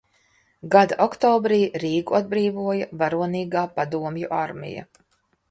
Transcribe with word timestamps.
Gada 0.75 0.95
oktobrī 1.05 1.59
Rīgu 1.83 2.17
atbrīvoja 2.21 2.89
varonīgā 3.03 3.65
padomju 3.77 4.35
armija. 4.41 4.89